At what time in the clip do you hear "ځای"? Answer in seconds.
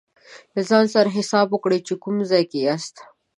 2.31-2.43